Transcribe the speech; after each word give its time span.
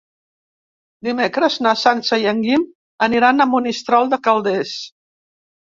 Dimecres 1.07 1.57
na 1.65 1.73
Sança 1.83 2.19
i 2.25 2.25
en 2.33 2.41
Guim 2.47 2.65
aniran 3.11 3.47
a 3.47 3.49
Monistrol 3.55 4.13
de 4.17 4.23
Calders. 4.27 4.77